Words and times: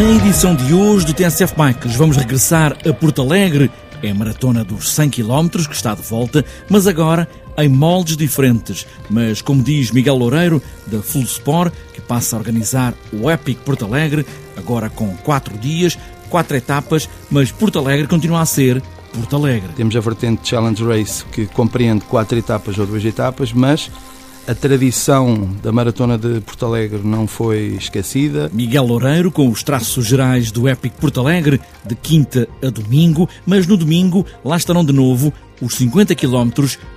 edição 0.00 0.54
de 0.54 0.72
hoje 0.72 1.04
do 1.04 1.12
TSF 1.12 1.54
Bikes 1.54 1.94
vamos 1.94 2.16
regressar 2.16 2.74
a 2.88 2.92
Porto 2.92 3.20
Alegre. 3.20 3.70
É 4.02 4.10
a 4.10 4.14
maratona 4.14 4.64
dos 4.64 4.90
100 4.92 5.10
km 5.10 5.48
que 5.68 5.74
está 5.74 5.94
de 5.94 6.00
volta, 6.00 6.42
mas 6.70 6.86
agora 6.86 7.28
em 7.58 7.68
moldes 7.68 8.16
diferentes. 8.16 8.86
Mas, 9.10 9.42
como 9.42 9.62
diz 9.62 9.90
Miguel 9.90 10.16
Loureiro, 10.16 10.62
da 10.86 11.02
Full 11.02 11.24
Sport, 11.24 11.74
que 11.92 12.00
passa 12.00 12.34
a 12.34 12.38
organizar 12.38 12.94
o 13.12 13.30
Epic 13.30 13.58
Porto 13.58 13.84
Alegre, 13.84 14.24
agora 14.56 14.88
com 14.88 15.14
quatro 15.18 15.58
dias, 15.58 15.98
quatro 16.30 16.56
etapas, 16.56 17.06
mas 17.30 17.52
Porto 17.52 17.78
Alegre 17.78 18.06
continua 18.06 18.40
a 18.40 18.46
ser 18.46 18.82
Porto 19.12 19.36
Alegre. 19.36 19.70
Temos 19.76 19.94
a 19.94 20.00
vertente 20.00 20.48
Challenge 20.48 20.82
Race, 20.82 21.24
que 21.26 21.44
compreende 21.46 22.06
quatro 22.06 22.38
etapas 22.38 22.78
ou 22.78 22.86
duas 22.86 23.04
etapas, 23.04 23.52
mas 23.52 23.90
a 24.46 24.54
tradição 24.54 25.48
da 25.62 25.70
Maratona 25.70 26.18
de 26.18 26.40
Porto 26.40 26.66
Alegre 26.66 27.00
não 27.04 27.26
foi 27.26 27.76
esquecida. 27.78 28.50
Miguel 28.52 28.84
Loureiro 28.84 29.30
com 29.30 29.48
os 29.48 29.62
traços 29.62 30.06
gerais 30.06 30.50
do 30.50 30.68
Epic 30.68 30.92
Porto 30.94 31.20
Alegre, 31.20 31.60
de 31.86 31.94
quinta 31.94 32.48
a 32.62 32.68
domingo, 32.68 33.28
mas 33.46 33.66
no 33.66 33.76
domingo 33.76 34.26
lá 34.44 34.56
estarão 34.56 34.84
de 34.84 34.92
novo 34.92 35.32
os 35.60 35.74
50 35.74 36.14
km 36.14 36.50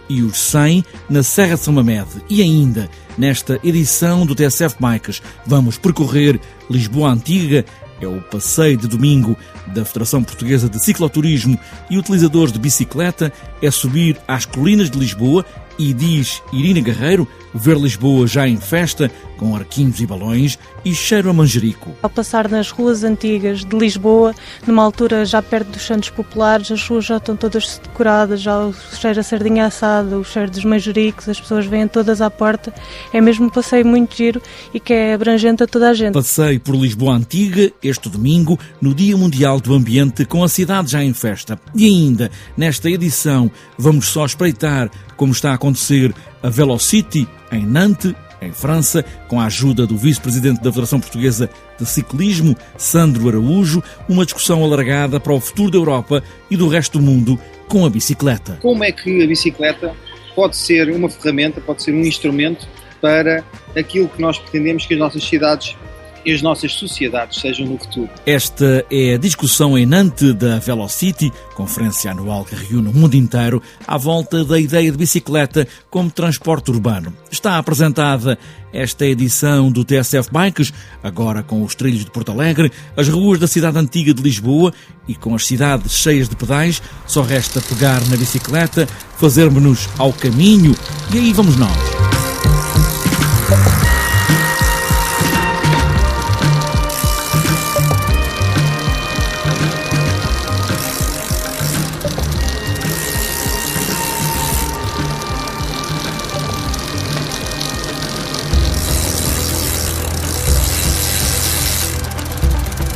e 0.10 0.22
os 0.24 0.38
100 0.38 0.84
na 1.10 1.22
Serra 1.22 1.56
de 1.56 1.62
São 1.62 1.74
Mamede. 1.74 2.24
E 2.30 2.42
ainda, 2.42 2.90
nesta 3.18 3.60
edição 3.64 4.26
do 4.26 4.34
TSF 4.34 4.76
Bikes, 4.80 5.22
vamos 5.46 5.78
percorrer 5.78 6.40
Lisboa 6.70 7.12
Antiga, 7.12 7.66
é 8.02 8.08
o 8.08 8.22
passeio 8.22 8.78
de 8.78 8.88
domingo 8.88 9.38
da 9.68 9.86
Federação 9.86 10.24
Portuguesa 10.24 10.70
de 10.70 10.82
Cicloturismo 10.84 11.58
e 11.90 11.98
utilizadores 11.98 12.52
de 12.52 12.60
bicicleta, 12.60 13.32
é 13.62 13.72
subir 13.72 14.18
às 14.28 14.46
colinas 14.46 14.90
de 14.90 15.00
Lisboa 15.00 15.46
e 15.78 15.94
diz 15.94 16.42
Irina 16.52 16.80
Guerreiro 16.80 17.28
ver 17.54 17.78
Lisboa 17.78 18.26
já 18.26 18.48
em 18.48 18.58
festa, 18.58 19.12
com 19.38 19.56
arquinhos 19.56 20.00
e 20.00 20.06
balões 20.06 20.58
e 20.84 20.94
cheiro 20.94 21.30
a 21.30 21.34
manjerico. 21.34 21.92
Ao 22.02 22.10
passar 22.10 22.50
nas 22.50 22.72
ruas 22.72 23.04
antigas 23.04 23.64
de 23.64 23.78
Lisboa, 23.78 24.34
numa 24.66 24.84
altura 24.84 25.26
já 25.26 25.42
perto 25.42 25.70
dos 25.70 25.84
Santos 25.84 26.10
Populares, 26.10 26.72
as 26.72 26.88
ruas 26.88 27.06
já 27.06 27.18
estão 27.18 27.36
todas 27.36 27.78
decoradas, 27.78 28.42
já 28.42 28.58
o 28.58 28.74
cheiro 28.74 29.20
a 29.20 29.24
sardinha 29.24 29.66
assada, 29.66 30.18
o 30.18 30.24
cheiro 30.24 30.50
dos 30.50 30.66
manjericos, 30.66 31.30
as 31.30 31.40
pessoas 31.40 31.66
vêm 31.66 31.88
todas 31.88 32.22
à 32.22 32.30
porta. 32.30 32.74
É 33.12 33.22
mesmo 33.22 33.46
um 33.46 33.50
passeio 33.50 33.86
muito 33.86 34.16
giro 34.16 34.42
e 34.74 34.80
que 34.80 34.94
é 34.94 35.14
abrangente 35.14 35.64
a 35.64 35.68
toda 35.68 35.90
a 35.90 35.94
gente. 35.94 36.14
Passeio 36.14 36.60
por 36.60 36.76
Lisboa 36.76 37.16
Antiga 37.16 37.72
este 37.82 38.10
domingo, 38.10 38.58
no 38.82 38.94
Dia 38.94 39.16
Mundial 39.16 39.60
do 39.60 39.74
Ambiente, 39.74 40.26
com 40.26 40.44
a 40.44 40.50
cidade 40.50 40.92
já 40.92 41.04
em 41.04 41.14
festa. 41.14 41.60
E 41.76 41.86
ainda, 41.86 42.32
nesta 42.58 42.90
edição, 42.90 43.52
vamos 43.78 44.08
só 44.08 44.26
espreitar 44.26 44.90
como 45.16 45.32
está 45.32 45.52
a 45.52 45.56
acontecer 45.56 46.14
a 46.42 46.50
Velocity 46.50 47.28
em 47.52 47.66
Nantes, 47.66 48.14
em 48.42 48.52
França, 48.52 49.04
com 49.28 49.40
a 49.40 49.46
ajuda 49.46 49.88
do 49.88 49.98
vice-presidente 49.98 50.62
da 50.62 50.70
Federação 50.70 51.00
Portuguesa 51.00 51.50
de 51.80 51.86
Ciclismo, 51.86 52.56
Sandro 52.78 53.30
Araújo, 53.30 53.82
uma 54.10 54.26
discussão 54.26 54.64
alargada 54.64 55.20
para 55.20 55.34
o 55.34 55.40
futuro 55.40 55.72
da 55.72 55.78
Europa 55.78 56.24
e 56.52 56.58
do 56.58 56.68
resto 56.68 57.00
do 57.00 57.04
mundo 57.04 57.40
com 57.68 57.86
a 57.86 57.90
bicicleta. 57.90 58.60
Como 58.62 58.84
é 58.84 58.92
que 58.92 59.24
a 59.24 59.28
bicicleta 59.28 59.96
pode 60.36 60.58
ser 60.58 60.92
uma 60.92 61.10
ferramenta, 61.10 61.62
pode 61.62 61.84
ser 61.84 61.94
um 61.94 62.02
instrumento 62.02 62.68
para 63.02 63.44
aquilo 63.76 64.10
que 64.10 64.22
nós 64.22 64.38
pretendemos 64.38 64.86
que 64.86 64.94
as 64.94 65.00
nossas 65.00 65.24
cidades 65.24 65.76
e 66.26 66.32
as 66.32 66.42
nossas 66.42 66.74
sociedades 66.74 67.40
sejam 67.40 67.66
no 67.68 67.78
futuro. 67.78 68.10
Esta 68.26 68.86
é 68.92 69.16
a 69.16 69.18
discussão 69.18 69.78
em 69.78 69.86
Nantes 69.86 70.34
da 70.34 70.60
Velocity, 70.60 71.32
conferência 71.56 72.12
anual 72.12 72.46
que 72.46 72.56
reúne 72.56 72.90
o 72.90 72.94
mundo 72.94 73.16
inteiro 73.16 73.62
à 73.88 73.98
volta 73.98 74.44
da 74.44 74.60
ideia 74.60 74.92
de 74.92 74.98
bicicleta 74.98 75.68
como 75.90 76.10
transporte 76.10 76.72
urbano. 76.72 77.14
Está 77.32 77.58
apresentada 77.58 78.38
esta 78.72 79.06
edição 79.06 79.72
do 79.72 79.86
TSF 79.86 80.30
Bikes, 80.32 80.74
agora 81.04 81.44
com 81.44 81.64
os 81.64 81.76
trilhos 81.76 82.04
de 82.04 82.12
Porto 82.12 82.32
Alegre, 82.32 82.72
as 82.98 83.08
ruas 83.08 83.40
da 83.40 83.48
cidade 83.48 83.78
antiga 83.78 84.14
de 84.14 84.22
Lisboa 84.22 84.74
e 85.08 85.14
com 85.14 85.36
as 85.36 85.46
cidades 85.46 85.94
cheias 85.94 86.28
de 86.28 86.36
pedais, 86.36 86.82
só 87.06 87.22
resta 87.22 87.62
pegar 87.62 88.02
na 88.10 88.18
bicicleta, 88.18 88.88
fazermos-nos 89.18 89.88
ao 89.98 90.12
caminho 90.12 90.76
e 91.14 91.20
aí 91.20 91.34
vamos 91.34 91.56
nós. 91.56 92.13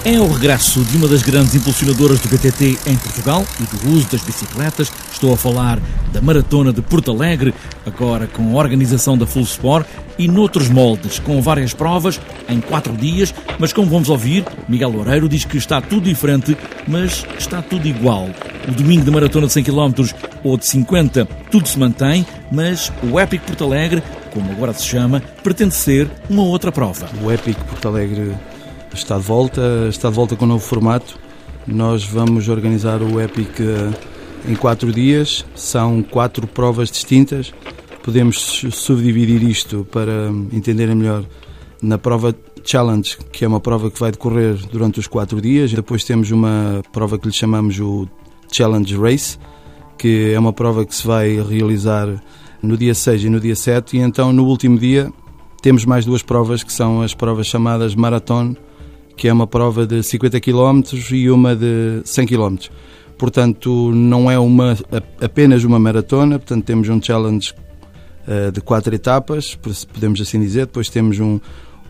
É 0.10 0.18
o 0.22 0.32
regresso 0.32 0.86
de 0.86 0.96
uma 0.96 1.06
das 1.06 1.22
grandes 1.22 1.54
impulsionadoras 1.54 2.22
do 2.22 2.30
BTT 2.30 2.80
em 2.90 2.96
Portugal 2.96 3.46
e 3.60 3.64
do 3.64 3.94
uso 3.94 4.08
das 4.10 4.22
bicicletas. 4.22 4.90
Estou 5.12 5.34
a 5.34 5.38
falar 5.38 5.82
da 6.14 6.22
Maratona 6.22 6.72
de 6.72 6.82
Porto 6.82 7.12
Alegre, 7.12 7.54
agora 7.86 8.26
com 8.26 8.54
a 8.54 8.58
organização 8.58 9.18
da 9.18 9.28
Full 9.28 9.42
Sport 9.42 9.86
e 10.18 10.30
noutros 10.30 10.70
moldes, 10.70 11.20
com 11.20 11.42
várias 11.42 11.74
provas 11.74 12.22
em 12.48 12.62
quatro 12.62 12.96
dias. 12.96 13.34
Mas 13.60 13.74
como 13.74 13.90
vamos 13.90 14.08
ouvir, 14.08 14.46
Miguel 14.70 14.92
Loureiro 14.92 15.28
diz 15.28 15.44
que 15.44 15.58
está 15.58 15.82
tudo 15.82 16.06
diferente, 16.06 16.58
mas 16.88 17.26
está 17.38 17.62
tudo 17.62 17.86
igual. 17.86 18.30
O 18.66 18.72
domingo 18.72 19.04
da 19.04 19.12
Maratona 19.12 19.48
de 19.48 19.52
100 19.52 19.64
km 19.66 19.92
ou 20.42 20.58
de 20.58 20.66
50, 20.68 21.26
tudo 21.52 21.68
se 21.68 21.78
mantém, 21.78 22.26
mas 22.50 22.94
o 23.04 23.20
Epic 23.20 23.42
Porto 23.42 23.66
Alegre, 23.66 24.02
como 24.34 24.50
agora 24.54 24.72
se 24.72 24.86
chama, 24.86 25.22
pretende 25.44 25.76
ser 25.76 26.10
uma 26.30 26.44
outra 26.44 26.72
prova. 26.72 27.10
O 27.22 27.30
Epic 27.30 27.58
Porto 27.58 27.90
Alegre 27.90 28.38
está 28.94 29.18
de 29.18 29.24
volta, 29.24 29.88
está 29.90 30.10
de 30.10 30.16
volta 30.16 30.36
com 30.36 30.46
um 30.46 30.50
novo 30.50 30.64
formato. 30.64 31.18
Nós 31.66 32.04
vamos 32.04 32.48
organizar 32.48 33.02
o 33.02 33.20
Epic 33.20 33.60
eh, 33.60 33.92
em 34.48 34.56
quatro 34.56 34.92
dias, 34.92 35.46
são 35.56 36.02
quatro 36.02 36.48
provas 36.48 36.90
distintas. 36.90 37.54
Podemos 38.04 38.66
subdividir 38.72 39.44
isto 39.44 39.86
para 39.92 40.30
entenderem 40.52 40.96
melhor 40.96 41.26
na 41.82 41.98
prova 41.98 42.34
Challenge, 42.64 43.18
que 43.32 43.44
é 43.44 43.48
uma 43.48 43.60
prova 43.60 43.92
que 43.92 44.00
vai 44.00 44.12
decorrer 44.12 44.56
durante 44.72 45.00
os 45.00 45.08
quatro 45.08 45.42
dias. 45.42 45.72
Depois 45.74 46.04
temos 46.04 46.32
uma 46.32 46.82
prova 46.92 47.18
que 47.18 47.28
lhe 47.28 47.34
chamamos 47.34 47.80
o 47.80 48.08
Challenge 48.52 48.96
Race, 48.98 49.38
que 49.98 50.32
é 50.34 50.40
uma 50.40 50.54
prova 50.54 50.86
que 50.86 50.96
se 50.96 51.06
vai 51.06 51.42
realizar 51.42 52.08
no 52.62 52.78
dia 52.78 52.94
6 52.94 53.26
e 53.26 53.30
no 53.30 53.40
dia 53.40 53.56
7. 53.56 53.98
E 53.98 54.00
então, 54.00 54.32
no 54.32 54.46
último 54.46 54.78
dia, 54.78 55.12
temos 55.62 55.86
mais 55.86 56.06
duas 56.06 56.22
provas 56.22 56.64
que 56.64 56.72
são 56.72 57.02
as 57.02 57.14
provas 57.14 57.48
chamadas 57.48 57.96
Marathon 57.96 58.56
que 59.18 59.28
é 59.28 59.34
uma 59.34 59.48
prova 59.48 59.86
de 59.86 60.02
50 60.04 60.40
km 60.40 60.82
e 61.12 61.30
uma 61.30 61.56
de 61.56 62.02
100 62.06 62.28
km. 62.28 62.56
Portanto, 63.18 63.92
não 63.92 64.30
é 64.30 64.38
uma, 64.38 64.78
apenas 65.20 65.64
uma 65.64 65.80
maratona, 65.80 66.38
portanto, 66.38 66.64
temos 66.64 66.88
um 66.88 67.02
challenge 67.02 67.52
uh, 68.28 68.52
de 68.52 68.62
quatro 68.62 68.94
etapas, 68.94 69.56
podemos 69.92 70.22
assim 70.22 70.40
dizer, 70.40 70.68
depois 70.68 70.88
temos 70.88 71.20
um, 71.20 71.40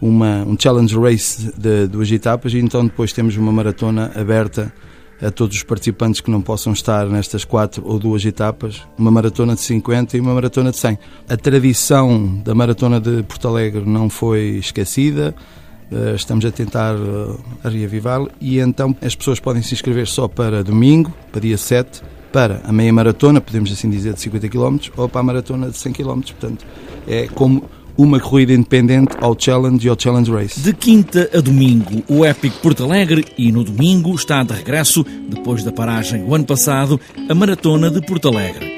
uma, 0.01 0.45
um 0.45 0.55
challenge 0.57 0.97
race 0.97 1.51
de 1.57 1.85
duas 1.87 2.09
etapas 2.09 2.53
e 2.53 2.59
então 2.59 2.85
depois 2.85 3.11
temos 3.11 3.35
uma 3.35 3.51
maratona 3.51 4.09
aberta 4.15 4.73
a 5.21 5.31
todos 5.31 5.57
os 5.57 5.63
participantes 5.63 6.21
que 6.21 6.29
não 6.29 6.41
possam 6.41 6.71
estar 6.71 7.07
nestas 7.07 7.43
quatro 7.43 7.83
ou 7.85 7.99
duas 7.99 8.23
etapas, 8.23 8.83
uma 8.97 9.11
maratona 9.11 9.55
de 9.55 9.61
50 9.61 10.15
e 10.15 10.19
uma 10.19 10.33
maratona 10.33 10.71
de 10.71 10.77
100. 10.77 10.97
A 11.27 11.35
tradição 11.35 12.41
da 12.43 12.53
maratona 12.53 13.01
de 13.01 13.23
Porto 13.23 13.47
Alegre 13.47 13.83
não 13.85 14.09
foi 14.09 14.57
esquecida, 14.59 15.35
eh, 15.35 15.66
estamos 16.15 16.45
a 16.45 16.51
tentar 16.51 16.95
uh, 16.95 17.39
reavivá-lo 17.63 18.29
e 18.41 18.59
então 18.59 18.95
as 19.01 19.15
pessoas 19.15 19.39
podem 19.39 19.61
se 19.61 19.73
inscrever 19.73 20.07
só 20.07 20.27
para 20.27 20.63
domingo, 20.63 21.13
para 21.31 21.41
dia 21.41 21.57
7, 21.57 22.01
para 22.31 22.61
a 22.63 22.71
meia 22.71 22.91
maratona, 22.91 23.39
podemos 23.39 23.71
assim 23.71 23.89
dizer, 23.89 24.13
de 24.13 24.21
50 24.21 24.49
km, 24.49 24.77
ou 24.97 25.07
para 25.07 25.21
a 25.21 25.23
maratona 25.23 25.69
de 25.69 25.77
100 25.77 25.93
km. 25.93 26.21
Portanto, 26.21 26.65
é 27.07 27.27
como 27.27 27.63
uma 27.97 28.19
corrida 28.19 28.53
independente 28.53 29.15
ao 29.19 29.35
Challenge 29.37 29.85
e 29.85 29.89
ao 29.89 29.99
Challenge 29.99 30.31
Race. 30.31 30.59
De 30.59 30.71
quinta 30.71 31.29
a 31.33 31.41
domingo, 31.41 32.03
o 32.07 32.25
Epic 32.25 32.53
Porto 32.61 32.83
Alegre 32.83 33.25
e 33.37 33.51
no 33.51 33.63
domingo 33.63 34.13
está 34.13 34.43
de 34.43 34.53
regresso, 34.53 35.03
depois 35.27 35.63
da 35.63 35.71
paragem 35.71 36.23
o 36.23 36.35
ano 36.35 36.45
passado, 36.45 36.99
a 37.27 37.33
Maratona 37.33 37.89
de 37.89 38.01
Porto 38.01 38.27
Alegre. 38.27 38.76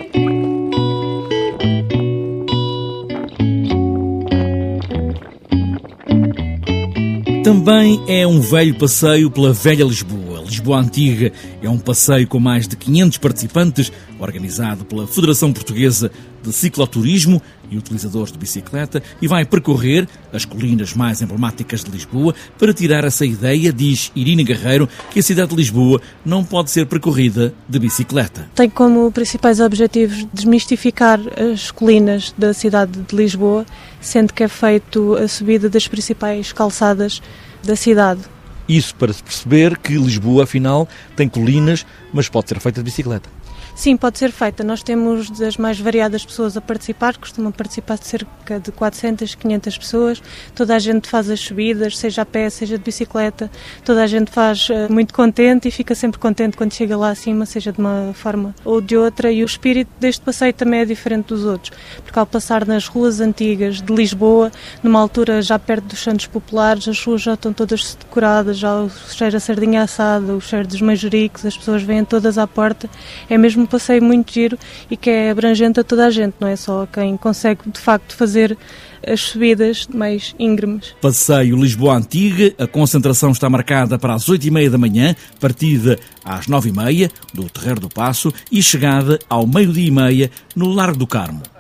Também 7.50 8.00
é 8.08 8.28
um 8.28 8.40
velho 8.40 8.76
passeio 8.76 9.32
pela 9.32 9.52
velha 9.52 9.84
Lisboa. 9.84 10.44
Lisboa 10.46 10.78
Antiga 10.82 11.34
é 11.64 11.68
um 11.68 11.80
passeio 11.80 12.28
com 12.28 12.40
mais 12.40 12.68
de 12.68 12.76
500 12.76 13.18
participantes, 13.18 13.92
organizado 14.20 14.86
pela 14.86 15.08
Federação 15.08 15.52
Portuguesa 15.52 16.12
de 16.50 16.56
Cicloturismo 16.56 17.42
e 17.72 17.78
utilizadores 17.78 18.32
de 18.32 18.38
bicicleta, 18.38 19.02
e 19.22 19.28
vai 19.28 19.46
percorrer 19.46 20.08
as 20.34 20.44
colinas 20.44 20.94
mais 20.94 21.22
emblemáticas 21.22 21.84
de 21.84 21.92
Lisboa 21.92 22.34
para 22.58 22.74
tirar 22.74 23.04
essa 23.04 23.26
ideia, 23.26 23.72
diz 23.72 24.12
Irina 24.16 24.44
Guerreiro, 24.44 24.90
que 25.12 25.20
a 25.20 25.24
cidade 25.24 25.52
de 25.52 25.56
Lisboa 25.56 26.02
não 26.26 26.44
pode 26.44 26.72
ser 26.72 26.86
percorrida 26.88 27.54
de 27.68 27.80
bicicleta. 27.80 28.50
Tem 28.56 28.70
como 28.70 29.12
principais 29.12 29.60
objetivos 29.60 30.26
desmistificar 30.34 31.20
as 31.54 31.72
colinas 31.72 32.34
da 32.38 32.54
cidade 32.54 33.00
de 33.00 33.16
Lisboa, 33.16 33.66
sendo 34.02 34.34
que 34.34 34.44
é 34.44 34.48
feito 34.48 35.14
a 35.16 35.28
subida 35.28 35.70
das 35.70 35.88
principais 35.88 36.52
calçadas 36.52 37.22
da 37.64 37.76
cidade. 37.76 38.22
Isso 38.68 38.94
para 38.96 39.12
se 39.12 39.24
perceber 39.24 39.78
que 39.78 39.94
Lisboa, 39.94 40.44
afinal, 40.44 40.88
tem 41.16 41.28
colinas, 41.28 41.86
mas 42.14 42.30
pode 42.30 42.50
ser 42.50 42.60
feita 42.60 42.82
de 42.82 42.86
bicicleta. 42.86 43.30
Sim, 43.80 43.96
pode 43.96 44.20
ser 44.20 44.34
feita. 44.34 44.62
Nós 44.62 44.84
temos 44.84 45.30
das 45.30 45.56
mais 45.56 45.80
variadas 45.80 46.26
pessoas 46.26 46.58
a 46.58 46.60
participar, 46.60 47.16
costumam 47.16 47.50
participar 47.50 47.98
de 47.98 48.08
cerca 48.08 48.60
de 48.60 48.74
400, 48.74 49.36
500 49.36 49.78
pessoas. 49.78 50.24
Toda 50.54 50.76
a 50.76 50.80
gente 50.80 51.08
faz 51.08 51.30
as 51.30 51.40
subidas, 51.40 51.98
seja 51.98 52.24
a 52.24 52.26
pé, 52.26 52.50
seja 52.50 52.78
de 52.78 52.84
bicicleta. 52.84 53.50
Toda 53.86 54.04
a 54.04 54.08
gente 54.08 54.32
faz 54.32 54.68
uh, 54.68 54.92
muito 54.92 55.14
contente 55.14 55.70
e 55.70 55.72
fica 55.72 55.96
sempre 55.96 56.20
contente 56.20 56.58
quando 56.58 56.74
chega 56.74 56.98
lá 56.98 57.10
acima, 57.10 57.46
seja 57.46 57.72
de 57.72 57.80
uma 57.80 58.12
forma 58.14 58.54
ou 58.66 58.82
de 58.82 58.98
outra. 58.98 59.32
E 59.32 59.44
o 59.44 59.46
espírito 59.46 59.90
deste 59.98 60.26
passeio 60.26 60.54
também 60.54 60.82
é 60.82 60.86
diferente 60.86 61.28
dos 61.28 61.46
outros, 61.46 61.72
porque 62.04 62.20
ao 62.20 62.26
passar 62.26 62.68
nas 62.68 62.86
ruas 62.86 63.22
antigas 63.22 63.82
de 63.82 63.96
Lisboa, 63.96 64.52
numa 64.84 65.00
altura 65.00 65.42
já 65.42 65.58
perto 65.58 65.86
dos 65.86 66.04
Santos 66.04 66.28
Populares, 66.28 66.86
as 66.86 67.02
ruas 67.02 67.22
já 67.22 67.36
estão 67.36 67.54
todas 67.54 67.96
decoradas, 67.98 68.58
já 68.58 68.76
o 68.76 68.90
cheiro 68.90 69.38
a 69.38 69.40
sardinha 69.40 69.84
assada, 69.84 70.36
o 70.36 70.42
cheiro 70.42 70.68
dos 70.68 70.82
majoricos, 70.82 71.46
as 71.46 71.58
pessoas 71.58 71.82
vêm 71.82 72.04
todas 72.04 72.38
à 72.38 72.46
porta. 72.46 72.90
É 73.30 73.38
mesmo 73.38 73.69
passeio 73.70 74.04
muito 74.04 74.34
giro 74.34 74.58
e 74.90 74.98
que 74.98 75.10
é 75.10 75.32
abrangente 75.32 75.80
a 75.80 75.84
toda 75.84 76.06
a 76.06 76.10
gente, 76.10 76.36
não 76.40 76.48
é 76.48 76.56
só 76.56 76.86
quem 76.86 77.16
consegue 77.18 77.62
de 77.72 77.80
facto 77.80 78.16
fazer 78.16 78.58
as 79.06 79.22
subidas 79.22 79.88
mais 79.88 80.36
íngremes. 80.38 80.96
Passeio 81.02 81.56
Lisboa 81.56 81.96
Antiga, 81.96 82.54
a 82.58 82.68
concentração 82.68 83.32
está 83.32 83.50
marcada 83.50 83.98
para 83.98 84.14
as 84.14 84.28
8 84.28 84.48
e 84.48 84.52
meia 84.52 84.70
da 84.70 84.78
manhã, 84.78 85.16
partida 85.40 85.98
às 86.24 86.48
9 86.48 86.70
e 86.70 86.74
meia 86.74 87.12
do 87.34 87.50
Terreiro 87.50 87.80
do 87.80 87.90
Passo 87.90 88.34
e 88.52 88.62
chegada 88.62 89.20
ao 89.30 89.48
meio-dia 89.48 89.88
e 89.88 89.92
meia 89.92 90.32
no 90.56 90.70
Largo 90.70 90.98
do 90.98 91.08
Carmo. 91.08 91.59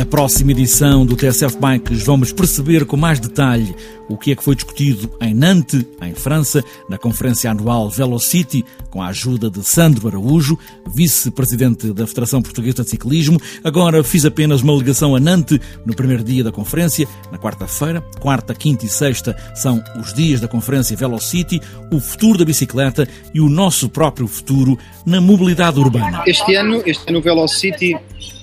Na 0.00 0.06
próxima 0.06 0.52
edição 0.52 1.04
do 1.04 1.14
TSF 1.14 1.58
Bikes 1.58 2.02
vamos 2.04 2.32
perceber 2.32 2.86
com 2.86 2.96
mais 2.96 3.20
detalhe 3.20 3.76
o 4.08 4.16
que 4.16 4.32
é 4.32 4.34
que 4.34 4.42
foi 4.42 4.54
discutido 4.54 5.10
em 5.20 5.34
Nantes, 5.34 5.84
em 6.00 6.14
França, 6.14 6.64
na 6.88 6.96
conferência 6.96 7.50
anual 7.50 7.90
Velocity, 7.90 8.64
com 8.88 9.02
a 9.02 9.08
ajuda 9.08 9.50
de 9.50 9.62
Sandro 9.62 10.08
Araújo, 10.08 10.58
vice-presidente 10.88 11.92
da 11.92 12.06
Federação 12.06 12.40
Portuguesa 12.40 12.82
de 12.82 12.88
Ciclismo. 12.88 13.38
Agora 13.62 14.02
fiz 14.02 14.24
apenas 14.24 14.62
uma 14.62 14.72
ligação 14.72 15.14
a 15.14 15.20
Nantes 15.20 15.60
no 15.84 15.94
primeiro 15.94 16.24
dia 16.24 16.42
da 16.42 16.50
conferência, 16.50 17.06
na 17.30 17.36
quarta-feira. 17.36 18.00
Quarta, 18.20 18.54
quinta 18.54 18.86
e 18.86 18.88
sexta 18.88 19.36
são 19.54 19.84
os 20.00 20.14
dias 20.14 20.40
da 20.40 20.48
conferência 20.48 20.96
Velocity, 20.96 21.60
o 21.92 22.00
futuro 22.00 22.38
da 22.38 22.44
bicicleta 22.46 23.06
e 23.34 23.40
o 23.40 23.50
nosso 23.50 23.86
próprio 23.86 24.26
futuro 24.26 24.78
na 25.04 25.20
mobilidade 25.20 25.78
urbana. 25.78 26.22
Este 26.26 26.54
ano, 26.54 26.82
este 26.86 27.06
ano 27.06 27.20
Velocity 27.20 27.94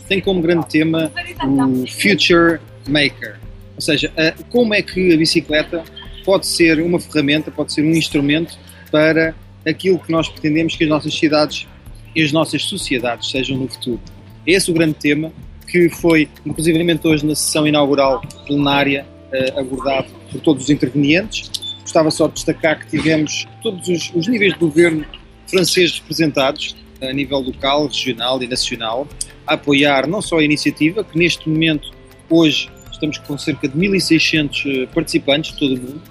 tem 0.07 0.21
como 0.21 0.42
grande 0.42 0.68
tema 0.68 1.12
o 1.59 1.88
Future 1.88 2.59
Maker, 2.88 3.38
ou 3.75 3.81
seja, 3.81 4.12
como 4.50 4.74
é 4.74 4.81
que 4.81 5.13
a 5.13 5.18
bicicleta 5.18 5.83
pode 6.25 6.48
ser 6.48 6.81
uma 6.81 7.00
ferramenta, 7.00 7.51
pode 7.51 7.71
ser 7.74 7.83
um 7.83 7.92
instrumento 7.92 8.57
para 8.92 9.36
aquilo 9.65 10.00
que 10.00 10.12
nós 10.12 10.27
pretendemos 10.27 10.75
que 10.75 10.83
as 10.83 10.89
nossas 10.89 11.13
cidades 11.13 11.68
e 12.15 12.21
as 12.24 12.31
nossas 12.31 12.63
sociedades 12.63 13.30
sejam 13.30 13.57
no 13.57 13.68
futuro. 13.68 14.01
Esse 14.45 14.69
é 14.69 14.74
o 14.74 14.75
grande 14.75 14.95
tema 14.95 15.31
que 15.68 15.89
foi, 15.89 16.30
inclusivamente 16.45 17.06
hoje 17.06 17.25
na 17.25 17.36
sessão 17.36 17.68
inaugural 17.68 18.21
plenária, 18.45 19.06
eh, 19.31 19.53
abordado 19.57 20.07
por 20.31 20.42
todos 20.42 20.63
os 20.63 20.69
intervenientes. 20.69 21.51
Gostava 21.81 22.10
só 22.10 22.27
de 22.27 22.36
destacar 22.36 22.80
que 22.80 22.98
tivemos 22.98 23.45
todos 23.62 23.88
os, 23.88 24.12
os 24.15 24.27
níveis 24.27 24.53
de 24.53 24.60
governo 24.60 25.06
francês 25.48 26.00
representados, 26.00 26.75
a 27.01 27.13
nível 27.13 27.39
local, 27.39 27.88
regional 27.88 28.42
e 28.42 28.48
nacional, 28.48 29.07
a 29.26 29.26
apoiar 29.48 30.08
não 30.08 30.22
só 30.22 30.40
a 30.40 30.44
iniciativa, 30.44 31.04
que 31.04 31.18
neste 31.18 31.50
momento, 31.50 31.92
hoje, 32.30 32.70
estamos 32.92 33.18
com 33.20 33.38
cerca 33.38 33.68
de 33.68 33.78
1.600 33.78 34.84
eh, 34.84 34.88
participantes 34.94 35.54
de 35.54 35.60
todo 35.60 35.76
o 35.76 35.80
mundo, 35.80 36.02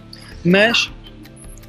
mas, 0.44 0.90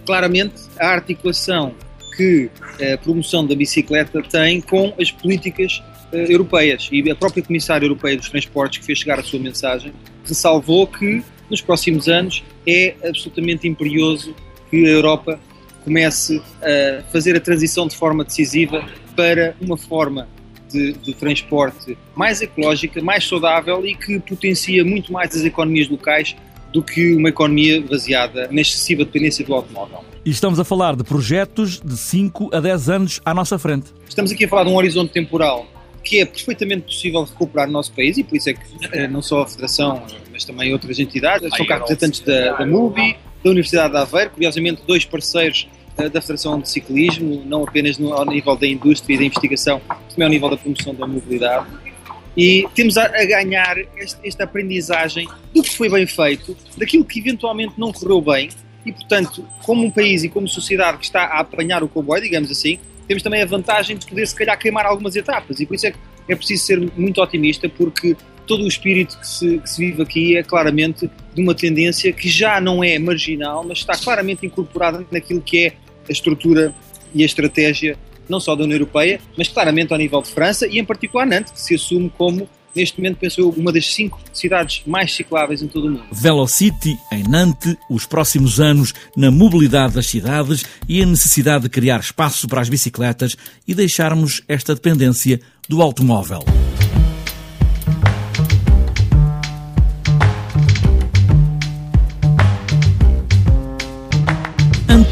claramente, 0.05 0.55
a 0.79 0.87
articulação 0.87 1.73
que 2.15 2.49
a 2.93 2.97
promoção 2.97 3.45
da 3.45 3.55
bicicleta 3.55 4.21
tem 4.23 4.59
com 4.59 4.93
as 4.99 5.11
políticas 5.11 5.83
uh, 6.11 6.15
europeias. 6.15 6.89
E 6.91 7.09
a 7.11 7.15
própria 7.15 7.43
Comissária 7.43 7.85
Europeia 7.85 8.17
dos 8.17 8.27
Transportes, 8.27 8.79
que 8.79 8.85
fez 8.85 8.97
chegar 8.97 9.19
a 9.19 9.23
sua 9.23 9.39
mensagem, 9.39 9.93
ressalvou 10.25 10.87
que 10.87 11.23
nos 11.49 11.61
próximos 11.61 12.07
anos 12.07 12.43
é 12.65 12.95
absolutamente 13.07 13.67
imperioso 13.67 14.35
que 14.69 14.85
a 14.85 14.89
Europa 14.89 15.39
comece 15.83 16.41
a 16.61 17.03
fazer 17.11 17.35
a 17.37 17.39
transição 17.39 17.87
de 17.87 17.95
forma 17.95 18.23
decisiva 18.23 18.85
para 19.15 19.55
uma 19.61 19.77
forma 19.77 20.27
de, 20.71 20.93
de, 20.93 21.13
transporte 21.13 21.97
mais 22.15 22.41
ecológica, 22.41 23.01
mais 23.01 23.27
saudável 23.27 23.85
e 23.85 23.95
que 23.95 24.19
potencia 24.19 24.83
muito 24.83 25.11
mais 25.11 25.35
as 25.35 25.43
economias 25.43 25.89
locais 25.89 26.35
do 26.73 26.83
que 26.83 27.15
uma 27.15 27.29
economia 27.29 27.81
baseada 27.81 28.49
na 28.51 28.61
excessiva 28.61 29.05
dependência 29.05 29.45
do 29.45 29.53
automóvel. 29.53 30.03
E 30.25 30.29
estamos 30.29 30.59
a 30.59 30.63
falar 30.63 30.95
de 30.95 31.03
projetos 31.03 31.79
de 31.79 31.97
5 31.97 32.49
a 32.53 32.59
10 32.59 32.89
anos 32.89 33.21
à 33.23 33.33
nossa 33.33 33.57
frente. 33.57 33.87
Estamos 34.07 34.31
aqui 34.31 34.45
a 34.45 34.47
falar 34.47 34.65
de 34.65 34.69
um 34.69 34.75
horizonte 34.75 35.11
temporal 35.13 35.65
que 36.03 36.21
é 36.21 36.25
perfeitamente 36.25 36.83
possível 36.83 37.23
recuperar 37.23 37.67
no 37.67 37.73
nosso 37.73 37.91
país 37.91 38.17
e 38.17 38.23
por 38.23 38.37
isso 38.37 38.49
é 38.49 38.53
que 38.53 38.61
eh, 38.93 39.07
não 39.07 39.21
só 39.21 39.41
a 39.41 39.47
Federação, 39.47 40.03
mas 40.31 40.45
também 40.45 40.71
outras 40.71 40.99
entidades, 40.99 41.49
são 41.55 41.65
cá 41.65 41.75
representantes 41.75 42.21
da, 42.21 42.53
da 42.53 42.65
MUBI, 42.65 43.17
da 43.43 43.49
Universidade 43.49 43.91
de 43.91 43.99
Aveiro, 43.99 44.29
curiosamente 44.31 44.81
dois 44.87 45.03
parceiros 45.03 45.67
da 45.97 46.21
Federação 46.21 46.59
de 46.59 46.69
Ciclismo, 46.69 47.43
não 47.45 47.63
apenas 47.63 47.97
no, 47.97 48.13
ao 48.13 48.25
nível 48.25 48.55
da 48.55 48.67
indústria 48.67 49.15
e 49.15 49.17
da 49.17 49.23
investigação, 49.25 49.81
também 50.09 50.25
ao 50.25 50.29
nível 50.29 50.49
da 50.49 50.57
promoção 50.57 50.93
da 50.93 51.07
mobilidade. 51.07 51.65
E 52.37 52.67
temos 52.75 52.97
a, 52.97 53.05
a 53.05 53.25
ganhar 53.25 53.77
este, 53.97 54.17
esta 54.23 54.43
aprendizagem 54.43 55.27
do 55.53 55.63
que 55.63 55.75
foi 55.75 55.89
bem 55.89 56.05
feito, 56.05 56.55
daquilo 56.77 57.03
que 57.03 57.19
eventualmente 57.19 57.73
não 57.77 57.91
correu 57.91 58.21
bem, 58.21 58.49
e 58.85 58.91
portanto, 58.91 59.43
como 59.63 59.83
um 59.83 59.89
país 59.89 60.23
e 60.23 60.29
como 60.29 60.47
sociedade 60.47 60.99
que 60.99 61.05
está 61.05 61.23
a 61.23 61.39
apanhar 61.39 61.83
o 61.83 61.87
comboio, 61.87 62.21
digamos 62.21 62.51
assim, 62.51 62.79
temos 63.07 63.23
também 63.23 63.41
a 63.41 63.45
vantagem 63.45 63.97
de 63.97 64.05
poder, 64.05 64.27
se 64.27 64.35
calhar, 64.35 64.57
queimar 64.57 64.85
algumas 64.85 65.15
etapas, 65.15 65.59
e 65.59 65.65
por 65.65 65.75
isso 65.75 65.87
é 65.87 65.91
que 65.91 65.97
é 66.29 66.35
preciso 66.35 66.63
ser 66.65 66.91
muito 66.95 67.21
otimista, 67.21 67.67
porque 67.67 68.15
todo 68.45 68.63
o 68.63 68.67
espírito 68.67 69.17
que 69.19 69.27
se, 69.27 69.57
que 69.59 69.69
se, 69.69 69.77
vive 69.77 70.01
aqui 70.01 70.37
é 70.37 70.43
claramente 70.43 71.09
de 71.33 71.41
uma 71.41 71.53
tendência 71.55 72.11
que 72.13 72.29
já 72.29 72.61
não 72.61 72.83
é 72.83 72.97
marginal, 72.99 73.63
mas 73.67 73.79
está 73.79 73.97
claramente 73.97 74.45
incorporada 74.45 75.05
naquilo 75.11 75.41
que 75.41 75.65
é 75.65 75.73
a 76.07 76.11
estrutura 76.11 76.73
e 77.13 77.23
a 77.23 77.25
estratégia 77.25 77.97
não 78.27 78.39
só 78.39 78.55
da 78.55 78.63
União 78.63 78.75
Europeia, 78.75 79.19
mas 79.37 79.47
claramente 79.47 79.93
ao 79.93 79.99
nível 79.99 80.21
de 80.21 80.29
França 80.29 80.67
e 80.67 80.79
em 80.79 80.85
particular 80.85 81.25
Nantes, 81.25 81.53
que 81.53 81.61
se 81.61 81.75
assume 81.75 82.11
como 82.17 82.47
neste 82.75 82.99
momento, 82.99 83.17
penso 83.17 83.41
eu, 83.41 83.49
uma 83.49 83.71
das 83.71 83.91
cinco 83.91 84.21
cidades 84.31 84.83
mais 84.85 85.13
cicláveis 85.15 85.63
em 85.63 85.67
todo 85.67 85.87
o 85.87 85.89
mundo. 85.89 86.03
Velocity, 86.11 86.95
em 87.11 87.23
Nantes, 87.23 87.75
os 87.89 88.05
próximos 88.05 88.59
anos 88.59 88.93
na 89.15 89.31
mobilidade 89.31 89.95
das 89.95 90.05
cidades 90.05 90.63
e 90.87 91.01
a 91.01 91.05
necessidade 91.05 91.63
de 91.63 91.69
criar 91.69 91.99
espaço 91.99 92.47
para 92.47 92.61
as 92.61 92.69
bicicletas 92.69 93.35
e 93.67 93.73
deixarmos 93.73 94.43
esta 94.47 94.75
dependência 94.75 95.39
do 95.67 95.81
automóvel. 95.81 96.45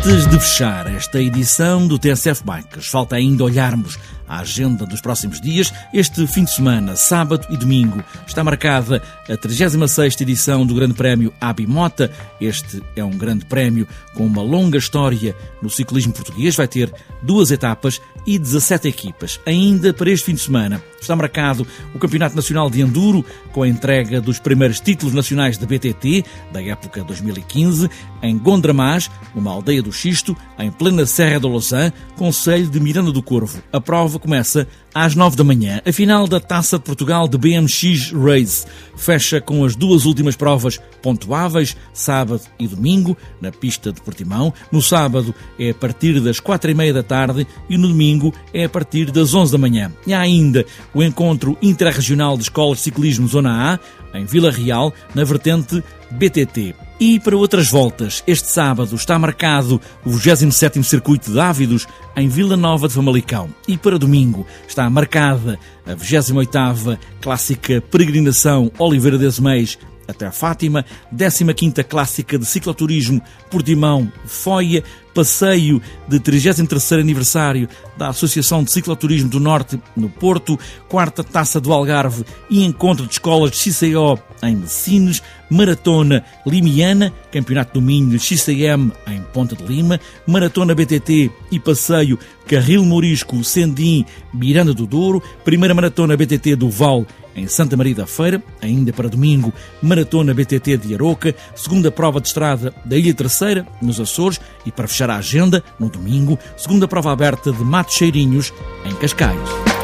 Antes 0.07 0.27
de 0.27 0.39
fechar 0.39 0.85
esta 0.93 1.19
edição 1.19 1.87
do 1.87 1.97
TSF 1.97 2.43
Bikes, 2.45 2.85
falta 2.85 3.15
ainda 3.15 3.43
olharmos 3.43 3.97
a 4.27 4.39
agenda 4.39 4.85
dos 4.85 5.01
próximos 5.01 5.39
dias. 5.39 5.73
Este 5.93 6.25
fim 6.27 6.43
de 6.43 6.51
semana, 6.51 6.95
sábado 6.95 7.45
e 7.49 7.57
domingo, 7.57 8.03
está 8.25 8.43
marcada 8.43 9.01
a 9.29 9.33
36ª 9.33 10.21
edição 10.21 10.65
do 10.65 10.75
Grande 10.75 10.93
Prémio 10.93 11.33
Abimota. 11.39 12.11
Este 12.39 12.81
é 12.95 13.03
um 13.03 13.17
grande 13.17 13.45
prémio 13.45 13.87
com 14.13 14.25
uma 14.25 14.41
longa 14.41 14.77
história 14.77 15.35
no 15.61 15.69
ciclismo 15.69 16.13
português. 16.13 16.55
Vai 16.55 16.67
ter 16.67 16.91
duas 17.21 17.51
etapas 17.51 18.01
e 18.25 18.39
17 18.39 18.87
equipas. 18.87 19.39
Ainda 19.45 19.93
para 19.93 20.09
este 20.09 20.25
fim 20.25 20.33
de 20.33 20.41
semana 20.41 20.81
está 20.99 21.15
marcado 21.15 21.65
o 21.93 21.99
Campeonato 21.99 22.35
Nacional 22.35 22.69
de 22.69 22.81
Enduro, 22.81 23.23
com 23.51 23.61
a 23.61 23.67
entrega 23.67 24.19
dos 24.19 24.39
primeiros 24.39 24.79
títulos 24.79 25.13
nacionais 25.13 25.57
de 25.57 25.65
BTT 25.65 26.25
da 26.51 26.63
época 26.63 27.03
2015, 27.03 27.89
em 28.23 28.37
Gondramás, 28.37 29.09
uma 29.35 29.51
aldeia 29.51 29.83
do 29.83 29.91
Xisto, 29.91 30.35
em 30.57 30.71
plena 30.71 31.05
Serra 31.05 31.39
do 31.39 31.47
Lausanne, 31.47 31.93
Conselho 32.17 32.67
de 32.67 32.79
Miranda 32.79 33.11
do 33.11 33.21
Corvo. 33.21 33.61
A 33.71 33.79
prova 33.79 34.14
começa 34.19 34.67
às 34.93 35.15
9 35.15 35.35
da 35.35 35.43
manhã. 35.43 35.81
A 35.85 35.91
final 35.91 36.27
da 36.27 36.39
Taça 36.39 36.77
de 36.77 36.83
Portugal 36.83 37.27
de 37.27 37.37
BMX 37.37 38.11
Race 38.11 38.65
fecha 38.95 39.41
com 39.41 39.63
as 39.65 39.75
duas 39.75 40.05
últimas 40.05 40.35
provas 40.35 40.79
pontuáveis, 41.01 41.75
sábado 41.93 42.41
e 42.59 42.67
domingo, 42.67 43.17
na 43.41 43.51
pista 43.51 43.91
de 43.91 44.01
Portimão. 44.01 44.53
No 44.71 44.81
sábado 44.81 45.33
é 45.59 45.71
a 45.71 45.73
partir 45.73 46.19
das 46.19 46.39
4 46.39 46.71
e 46.71 46.73
meia 46.73 46.93
da 46.93 47.03
tarde 47.03 47.45
e 47.69 47.77
no 47.77 47.87
domingo 47.87 48.33
é 48.53 48.65
a 48.65 48.69
partir 48.69 49.11
das 49.11 49.33
11 49.33 49.51
da 49.51 49.57
manhã. 49.57 49.91
E 50.07 50.13
há 50.13 50.19
ainda 50.19 50.65
o 50.93 51.03
encontro 51.03 51.57
interregional 51.61 52.37
de 52.37 52.43
escolas 52.43 52.77
de 52.77 52.83
ciclismo 52.83 53.27
Zona 53.27 53.73
A, 53.73 54.17
em 54.17 54.25
Vila 54.25 54.49
Real, 54.49 54.93
na 55.13 55.23
vertente 55.23 55.83
BTT. 56.15 56.75
E 56.99 57.19
para 57.19 57.35
outras 57.35 57.69
voltas, 57.69 58.23
este 58.25 58.47
sábado 58.47 58.95
está 58.95 59.19
marcado 59.19 59.81
o 60.05 60.09
27º 60.11 60.81
Circuito 60.81 61.29
de 61.29 61.39
Ávidos 61.39 61.85
em 62.15 62.29
Vila 62.29 62.55
Nova 62.55 62.87
de 62.87 62.93
Famalicão. 62.93 63.49
E 63.67 63.77
para 63.77 63.99
domingo 63.99 64.47
está 64.65 64.89
marcada 64.89 65.59
a 65.85 65.93
28ª 65.93 66.97
Clássica 67.21 67.81
Peregrinação 67.91 68.71
Oliveira 68.79 69.17
das 69.17 69.39
Meis 69.39 69.77
até 70.07 70.29
Fátima, 70.31 70.85
15ª 71.13 71.83
Clássica 71.83 72.37
de 72.37 72.45
Cicloturismo 72.45 73.21
Portimão 73.49 74.11
Foia, 74.25 74.83
passeio 75.13 75.81
de 76.07 76.19
33º 76.19 76.99
aniversário 76.99 77.69
da 77.97 78.09
Associação 78.09 78.63
de 78.63 78.71
Cicloturismo 78.71 79.29
do 79.29 79.39
Norte 79.39 79.79
no 79.95 80.09
Porto, 80.09 80.59
quarta 80.89 81.23
Taça 81.23 81.59
do 81.61 81.71
Algarve 81.71 82.25
e 82.49 82.65
encontro 82.65 83.05
de 83.05 83.13
escolas 83.13 83.51
de 83.51 83.57
XCO 83.57 84.19
em 84.43 84.57
Messines, 84.57 85.23
Maratona 85.49 86.23
Limiana, 86.45 87.13
Campeonato 87.31 87.75
do 87.75 87.81
Minho 87.81 88.19
XCM 88.19 88.91
em 89.07 89.21
Ponta 89.33 89.55
de 89.55 89.63
Lima, 89.63 89.99
Maratona 90.27 90.75
BTT 90.75 91.31
e 91.49 91.59
passeio 91.59 92.19
Carril 92.45 92.83
Morisco 92.83 93.41
Sendim 93.43 94.05
Miranda 94.33 94.73
do 94.73 94.85
Douro, 94.85 95.23
primeira 95.45 95.73
Maratona 95.73 96.17
BTT 96.17 96.57
do 96.57 96.69
Val 96.69 97.05
em 97.35 97.47
Santa 97.47 97.75
Maria 97.75 97.95
da 97.95 98.07
Feira, 98.07 98.41
ainda 98.61 98.93
para 98.93 99.09
domingo, 99.09 99.53
Maratona 99.81 100.33
BTT 100.33 100.77
de 100.77 100.93
Aroca, 100.93 101.35
segunda 101.55 101.91
prova 101.91 102.21
de 102.21 102.27
estrada 102.27 102.73
da 102.85 102.97
Ilha 102.97 103.13
Terceira, 103.13 103.67
nos 103.81 103.99
Açores, 103.99 104.39
e 104.65 104.71
para 104.71 104.87
fechar 104.87 105.09
a 105.09 105.17
agenda, 105.17 105.63
no 105.79 105.89
domingo, 105.89 106.39
segunda 106.57 106.87
prova 106.87 107.11
aberta 107.11 107.51
de 107.51 107.63
Matos 107.63 107.95
Cheirinhos, 107.95 108.53
em 108.85 108.95
Cascais. 108.95 109.75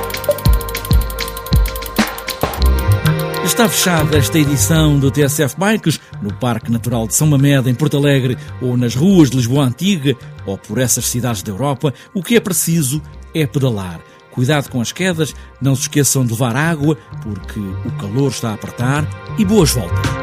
Está 3.44 3.68
fechada 3.68 4.18
esta 4.18 4.40
edição 4.40 4.98
do 4.98 5.12
TSF 5.12 5.56
Bikes 5.60 6.00
no 6.22 6.34
Parque 6.34 6.72
Natural 6.72 7.06
de 7.06 7.14
São 7.14 7.28
Mamede, 7.28 7.70
em 7.70 7.76
Porto 7.76 7.98
Alegre, 7.98 8.38
ou 8.62 8.78
nas 8.78 8.96
ruas 8.96 9.30
de 9.30 9.38
Lisboa 9.38 9.66
Antiga, 9.66 10.16
ou 10.46 10.58
por 10.58 10.78
essas 10.78 11.06
cidades 11.06 11.44
da 11.44 11.52
Europa. 11.52 11.94
O 12.14 12.24
que 12.24 12.36
é 12.36 12.40
preciso 12.40 13.02
é 13.36 13.46
pedalar. 13.46 14.00
Cuidado 14.32 14.70
com 14.70 14.82
as 14.82 14.92
quedas, 14.92 15.36
não 15.62 15.76
se 15.76 15.84
esqueçam 15.84 16.26
de 16.26 16.32
levar 16.32 16.56
água, 16.56 16.98
porque 17.22 17.60
o 17.60 17.92
calor 18.00 18.32
está 18.32 18.52
a 18.52 18.54
apertar, 18.54 19.06
e 19.38 19.46
boas 19.46 19.72
voltas! 19.72 20.21